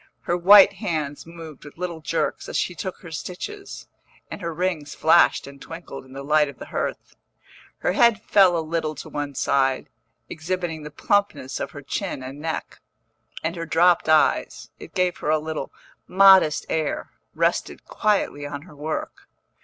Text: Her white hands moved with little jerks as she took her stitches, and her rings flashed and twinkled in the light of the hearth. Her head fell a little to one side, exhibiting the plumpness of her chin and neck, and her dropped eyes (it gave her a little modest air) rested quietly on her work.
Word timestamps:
Her 0.21 0.35
white 0.35 0.73
hands 0.73 1.27
moved 1.27 1.63
with 1.63 1.77
little 1.77 2.01
jerks 2.01 2.49
as 2.49 2.57
she 2.57 2.73
took 2.73 3.01
her 3.01 3.11
stitches, 3.11 3.87
and 4.31 4.41
her 4.41 4.51
rings 4.51 4.95
flashed 4.95 5.45
and 5.45 5.61
twinkled 5.61 6.05
in 6.05 6.13
the 6.13 6.23
light 6.23 6.49
of 6.49 6.57
the 6.57 6.65
hearth. 6.73 7.15
Her 7.77 7.91
head 7.91 8.19
fell 8.19 8.57
a 8.57 8.65
little 8.65 8.95
to 8.95 9.09
one 9.09 9.35
side, 9.35 9.89
exhibiting 10.27 10.81
the 10.81 10.89
plumpness 10.89 11.59
of 11.59 11.69
her 11.69 11.83
chin 11.83 12.23
and 12.23 12.39
neck, 12.39 12.79
and 13.43 13.55
her 13.55 13.67
dropped 13.67 14.09
eyes 14.09 14.71
(it 14.79 14.95
gave 14.95 15.17
her 15.17 15.29
a 15.29 15.37
little 15.37 15.71
modest 16.07 16.65
air) 16.67 17.11
rested 17.35 17.85
quietly 17.85 18.43
on 18.47 18.63
her 18.63 18.75
work. 18.75 19.27